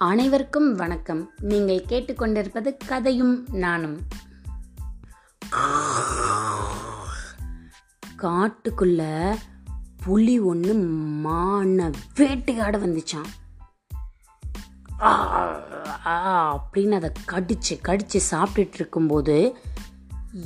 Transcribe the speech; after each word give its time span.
அனைவருக்கும் 0.00 0.74
வணக்கம். 0.74 1.30
நீங்கள் 1.40 1.84
கேட்டுக்கொண்டிருப்பது 1.88 2.76
கதையும் 2.86 3.46
நானும். 3.52 4.00
காட்டுக்குள்ள 8.18 9.34
புலி 10.04 10.38
ஒன்று 10.38 10.74
மான 10.74 11.90
வேட்டையாட 12.14 12.78
வந்துச்சான் 12.78 13.26
ஆ, 16.06 16.68
அப்படின்னு 16.68 16.90
அதை 16.90 17.12
கடிச்சு 17.32 17.78
கடிச்சு 17.82 18.20
சாப்பிட்டுட்டு 18.30 18.74
இருக்கும்போது 18.74 19.56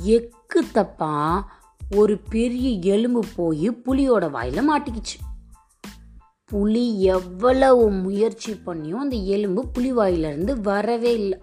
எக்கு 0.05 0.71
தப்பா 0.73 1.47
ஒரு 1.91 2.17
பெரிய 2.17 2.93
எலும்பு 2.93 3.25
போய் 3.35 3.71
புலியோட 3.71 4.23
வாயில 4.23 4.63
மாட்டிக்கிச்சு. 4.73 5.32
புலி 6.53 7.01
எவ்வளவு 7.01 7.91
முயற்சி 7.91 8.53
பண்ணியும் 8.53 8.97
அந்த 8.97 9.15
எலும்பு 9.15 9.67
புலி 9.67 9.91
வாயிலிருந்து 9.91 10.61
வரவே 10.61 11.13
இல்லை. 11.13 11.39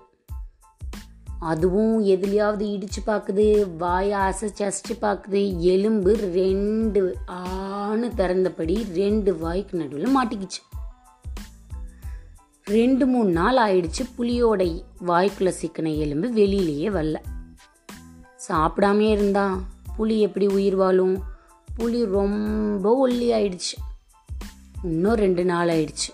அதுவும் 1.40 2.04
எதுலையாவது 2.04 2.64
இடிச்சு 2.64 3.00
பார்க்குது 3.06 3.76
வாயை 3.76 4.18
அசைச்சு 4.18 4.58
அசைச்சு 4.58 4.94
பார்க்குது 5.00 5.58
எலும்பு 5.58 6.16
ரெண்டு 6.16 7.16
ஆணு 7.26 8.12
திறந்தபடி 8.16 8.92
ரெண்டு 8.94 9.38
வாய்க்கு 9.38 9.78
நடுவில் 9.78 10.16
மாட்டிக்கிச்சு. 10.18 10.62
ரெண்டு 12.64 13.06
மூணு 13.06 13.30
நாள் 13.30 13.56
ஆயிடுச்சு 13.56 14.04
புலியோட 14.18 14.82
வாய்க்குள்ள 15.06 15.52
சிக்கின 15.60 15.96
எலும்பு 15.96 16.28
வெளியிலேயே 16.28 16.88
வரல. 16.88 17.16
சாப்பிடாமே 18.48 19.10
இருந்தா 19.10 19.58
புலி 19.96 20.20
எப்படி 20.20 20.46
உயிர் 20.46 20.76
வாழும்? 20.76 21.22
புலி 21.76 22.04
ரொம்ப 22.04 23.08
ஒல்லி 23.08 23.28
ஆயிடுச்சு. 23.38 23.89
இன்னும் 24.82 25.14
ரெண்டு 25.14 25.44
நாள் 25.44 25.68
ஆயிடுச்சு. 25.68 26.10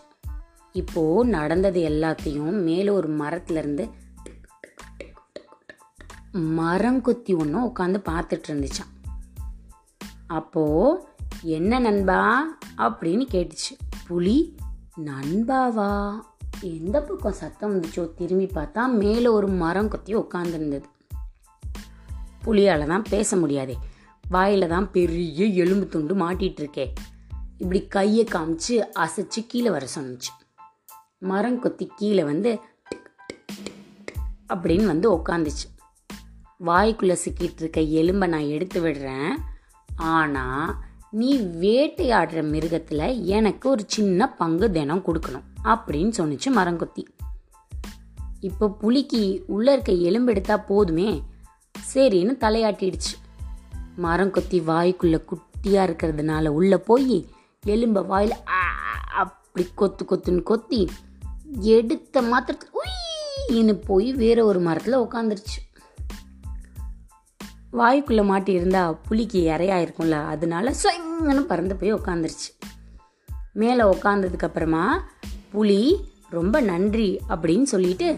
இப்போது 0.72 1.28
நடந்தது 1.28 1.88
எல்லாத்தையும் 1.88 2.62
மேலே 2.62 2.88
ஒரு 2.88 3.10
மரத்துலேருந்து 3.10 3.54
இருந்து 3.54 3.90
மரங்கொத்தி 6.32 7.38
ஒன்றும் 7.38 7.72
உட்காந்து 7.76 8.00
பார்த்துட்டு 8.08 8.48
இருந்துச்சான் 8.48 8.92
அப்போது 10.26 11.04
என்ன 11.42 11.78
நண்பா? 11.78 12.56
அப்படின்னு 12.78 13.26
கேட்டுச்சு. 13.30 13.72
புலி 14.06 14.56
நண்பாவா? 15.04 16.20
எந்த 16.60 17.00
பக்கம் 17.00 17.32
சத்தம் 17.32 17.80
வந்துச்சோ 17.80 18.14
திரும்பி 18.14 18.44
பார்த்தா 18.44 18.86
மேலே 18.86 19.26
ஒரு 19.26 19.48
மரம் 19.48 19.88
கொத்தி 19.88 20.16
உட்காந்துருந்தது 20.16 20.84
புலியால 22.44 22.86
தான் 22.86 23.02
பேச 23.10 23.36
முடியாதே. 23.36 23.78
வாயில் 24.28 24.68
தான் 24.68 24.90
பெரிய 24.90 25.44
எலும்பு 25.44 25.88
துண்டு 25.88 26.14
மாட்டிகிட்டு 26.14 26.62
இருக்கே. 26.62 26.92
இப்படி 27.58 27.86
கையை 27.86 28.24
காமிச்சு 28.24 28.84
அசைச்சு 28.98 29.46
கீழே 29.48 29.70
வர 29.70 29.86
சொன்னுச்சு. 29.98 30.32
மரம் 31.18 31.60
கொத்தி 31.60 31.90
கீழே 31.96 32.24
வந்து 32.24 32.58
அப்படின்னு 34.54 34.84
வந்து 34.84 35.14
உக்காந்துச்சு. 35.14 35.66
வாய்க்குள்ளே 36.66 37.16
சிக்கிட்டு 37.24 37.58
இருக்க 37.58 37.80
எலும்பை 37.80 38.28
நான் 38.28 38.52
எடுத்து 38.56 38.80
விடுறேன். 38.80 39.36
ஆனால் 39.96 40.74
நீ 41.10 41.38
வேட்டையாடுற 41.38 42.42
மிருகத்தில் 42.44 43.22
எனக்கு 43.22 43.70
ஒரு 43.70 43.84
சின்ன 43.86 44.34
பங்கு 44.34 44.70
தினம் 44.70 45.04
கொடுக்கணும் 45.04 45.46
அப்படின்னு 45.64 46.12
சொன்னுச்சு 46.18 46.48
மரங்கொத்தி 46.54 47.04
இப்போ 48.40 48.68
புலிக்கு 48.68 49.44
உள்ளே 49.46 49.72
இருக்க 49.72 49.92
எலும்பு 49.92 50.30
எடுத்தால் 50.30 50.64
போதுமே? 50.64 51.22
சரின்னு 51.94 52.34
தலையாட்டிடுச்சு. 52.40 53.14
மரங்கொத்தி 54.02 54.58
வாய்க்குள்ளே 54.70 55.20
குட்டியாக 55.24 55.88
இருக்கிறதுனால 55.88 56.48
உள்ளே 56.48 56.76
போய் 56.76 57.34
எலும்ப 57.66 58.06
வாயில் 58.06 58.32
ஆ, 58.48 58.60
அப்படி 59.14 59.68
கொத்து 59.74 60.04
கொத்துன்னு 60.04 60.42
கொத்தி 60.42 60.90
எடுத்த 61.60 62.22
மாத்திரத்தில் 62.22 62.70
உயின்னு 62.80 63.72
போய் 63.86 64.12
வேற 64.12 64.44
ஒரு 64.44 64.60
மரத்தில் 64.60 64.94
உட்காந்துருச்சு 64.94 65.60
வாய்க்குள்ளே 67.72 68.24
மாட்டி 68.24 68.52
இருந்தா 68.52 68.92
புளிக்கு 68.92 69.38
இறையா 69.46 69.76
இருக்கும்ல 69.76 70.26
அதனால 70.26 70.74
சொங்கன்னு 70.82 71.40
பறந்து 71.40 71.76
போய் 71.76 71.94
உட்காந்துருச்சு 71.94 72.50
மேலே 73.52 73.82
உட்காந்ததுக்கப்புறமா 73.84 74.98
புலி 75.50 75.80
ரொம்ப 76.30 76.60
நன்றி 76.60 77.20
அப்படின்னு 77.28 77.62
சொல்லிட்டு 77.62 78.08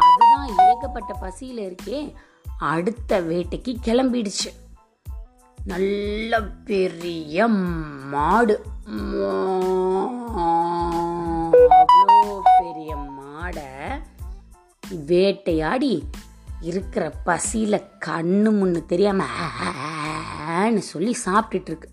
அதுதான் 0.00 0.68
ஏகப்பட்ட 0.68 1.12
பசியில் 1.20 1.58
இருக்கே 1.58 2.14
அடுத்த 2.58 3.20
வேட்டைக்கு 3.20 3.78
கிளம்பிடுச்சு. 3.84 4.50
நல்ல 5.64 6.42
பெரிய 6.42 7.48
மாடு. 7.48 8.62
அவ்வளோ 11.70 12.40
பெரிய 12.60 12.96
மாடை 12.96 13.66
வேட்டையாடி 15.06 16.02
இருக்கிற 16.60 17.10
பசியில் 17.24 17.88
கண்ணு 18.06 18.50
முன்னு 18.60 18.86
தெரியாமல் 18.86 20.78
சொல்லி 20.78 21.16
சாப்பிட்டுட்டு 21.24 21.70
இருக்கு 21.70 21.88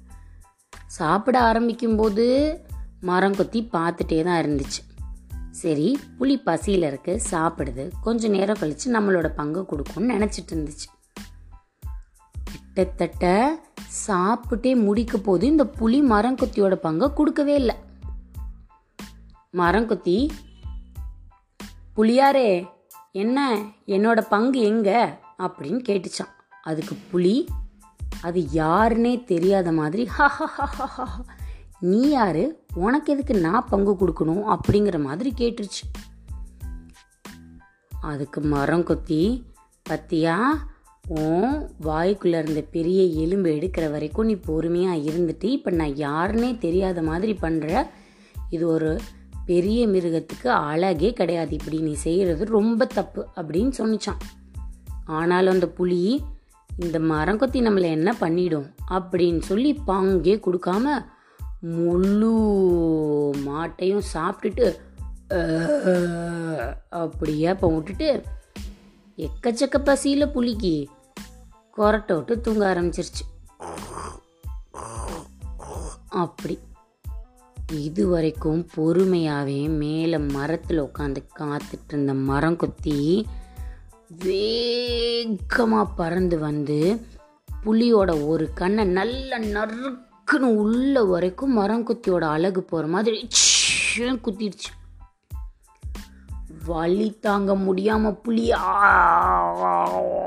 சாப்பிட 0.86 1.42
ஆரம்பிக்கும்போது 1.42 2.58
மரம் 3.02 3.36
கொத்தி 3.36 3.70
பார்த்துட்டே 3.74 4.24
தான் 4.24 4.42
இருந்துச்சு. 4.44 4.82
சரி 5.52 6.00
புளி 6.20 6.36
பசியில் 6.44 6.84
இருக்கு 6.84 7.22
சாப்பிடுது. 7.32 7.92
கொஞ்சம் 8.02 8.32
நேரம் 8.32 8.58
கழித்து 8.60 8.94
நம்மளோட 8.94 9.28
பங்கு 9.28 9.66
கொடுக்கும்னு 9.66 10.14
நினச்சிட்டு 10.14 10.52
இருந்துச்சு. 10.52 10.88
கிட்டத்தட்ட 12.78 13.60
சாப்பிட்டே 14.08 14.84
முடிக்க 14.84 15.18
போது 15.18 15.48
இந்த 15.48 15.66
புலி 15.66 16.02
மரங்கொத்தியோட 16.02 16.76
பங்கை 16.76 17.14
கொடுக்கவே 17.14 17.56
இல்லை. 17.56 17.76
மரங்கொத்தி 19.54 20.30
புலியாரே 21.96 22.68
என்ன? 23.12 23.60
என்னோட 23.86 24.22
பங்கு 24.22 24.60
எங்க? 24.60 25.20
அப்படின்னு 25.40 25.84
கேட்டுச்சான் 25.90 26.34
அதுக்கு 26.64 26.96
புலி 27.12 27.48
அது 28.22 28.42
யாருன்னே 28.42 29.24
தெரியாத 29.24 29.72
மாதிரி 29.72 30.08
நீ 31.80 32.10
யாரு? 32.10 32.66
உனக்கு 32.76 33.14
எதுக்கு 33.14 33.40
நான் 33.40 33.68
பங்கு 33.70 33.92
கொடுக்கணும்? 33.92 34.56
அப்படிங்கிற 34.56 35.02
மாதிரி 35.02 35.34
கேட்டுருச்சு. 35.38 36.14
அதுக்கு 38.02 38.42
மரம் 38.42 38.84
கொத்தி 38.84 39.46
பத்தியா? 39.90 40.38
உன் 41.16 41.52
வாய்க்குள்ள 41.84 42.38
இருந்த 42.44 42.62
பெரிய 42.76 43.04
எலும்பு 43.24 43.50
எடுக்கிற 43.50 43.92
வரைக்கும் 43.92 44.26
நீ 44.26 44.34
பொறுமையாக 44.34 45.04
இருந்துட்டு 45.10 45.48
இப்போ 45.58 45.72
நான் 45.72 45.94
யாருன்னே 46.08 46.50
தெரியாத 46.58 47.02
மாதிரி 47.02 47.34
பண்ணுற 47.42 47.86
இது 48.50 48.68
ஒரு 48.68 48.90
பெரிய 49.46 49.88
மிருகத்துக்கு 49.88 50.48
அழகே 50.48 51.14
கிடையாது. 51.14 51.54
இப்படி 51.54 51.78
நீ 51.80 51.94
செய்கிறது 51.94 52.46
ரொம்ப 52.46 52.86
தப்பு 52.86 53.28
அப்படின்னு 53.36 53.72
சொன்னிச்சான். 53.78 54.24
ஆனாலும் 55.06 55.54
அந்த 55.54 55.68
புலி 55.68 56.02
இந்த 56.80 57.00
மரம் 57.00 57.38
கொத்தி 57.38 57.62
நம்மளை 57.62 57.90
என்ன 57.98 58.14
பண்ணிடும் 58.14 58.68
அப்படின்னு 58.92 59.42
சொல்லி 59.42 59.72
பங்கே 59.86 60.36
கொடுக்காம 60.36 60.86
முழு 61.78 62.34
மாட்டையும் 63.48 64.10
சாப்பிட்டுட்டு 64.14 64.68
அப்படியே 66.90 67.46
அப்போ 67.46 67.68
விட்டுட்டு 67.68 68.24
எக்கச்சக்க 69.18 69.78
பசியில் 69.84 70.34
புலிக்கு. 70.34 70.76
கொரட்டை 71.78 72.16
விட்டு 72.16 72.42
தூங்க 72.42 72.74
ஆரம்பிச்சிருச்சு. 72.74 73.24
அப்படி. 76.10 76.60
இது 77.72 78.08
வரைக்கும் 78.08 78.68
பொறுமையாகவே 78.78 79.70
மேலே 79.70 80.18
மரத்தில் 80.18 80.82
உட்காந்து 80.82 81.18
காத்துட்டு 81.40 81.88
இருந்த 81.88 82.14
மரம் 82.14 82.56
கொத்தி 82.56 83.28
வேகமாக 84.10 85.92
பறந்து 85.96 86.40
வந்து 86.40 87.06
புலியோட 87.66 88.28
ஒரு 88.28 88.54
கண்ணை 88.54 88.86
நல்ல 88.86 89.40
நறுக்குன்னு 89.40 90.56
உள்ள 90.56 91.04
வரைக்கும் 91.04 91.58
மரங்கொத்தியோட 91.58 92.22
அழகு 92.22 92.64
போகிற 92.64 92.90
மாதிரி 92.90 93.28
குத்திடுச்சு. 93.98 94.72
வலி 96.66 97.18
தாங்க 97.20 97.56
முடியாமல் 97.56 98.16
புலி 98.16 98.52
ஆ 98.52 100.27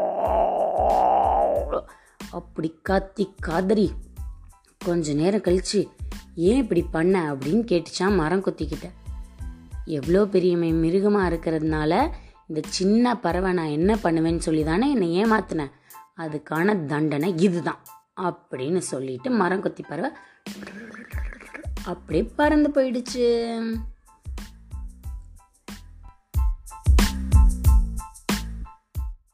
அப்படி 2.30 2.78
கத்தி 2.82 3.34
கதறி 3.40 3.92
கொஞ்ச 4.78 5.12
நேரம் 5.12 5.40
கழிச்சு 5.40 5.88
ஏன் 6.34 6.56
இப்படி 6.56 6.82
பண்ண? 6.82 7.34
அப்படின்னு 7.34 7.68
கேட்டுச்சான் 7.70 8.16
மரம் 8.16 8.44
கொத்திக்கிட்ட. 8.44 8.90
எவ்வளோ 9.84 10.26
பெரிய 10.26 10.56
மிருகமாக 10.56 11.36
இருக்கிறதுனால 11.36 12.10
இந்த 12.48 12.68
சின்ன 12.68 13.20
பறவை 13.20 13.52
நான் 13.52 13.66
என்ன 13.66 13.94
பண்ணுவேன்னு 13.94 14.38
சொல்லி 14.38 14.64
தானே 14.64 14.90
என்னை 14.90 15.24
ஏமாத்தினேன் 15.24 15.70
அதுக்கான 16.16 16.84
தண்டனை 16.84 17.34
இதுதான் 17.36 17.78
அப்படின்னு 18.16 18.78
சொல்லிட்டு 18.78 19.30
மரம் 19.30 19.62
கொத்தி 19.62 19.82
பறவை 19.82 20.10
அப்படியே 21.84 22.30
பறந்து 22.36 22.68
போயிடுச்சு. 22.70 23.24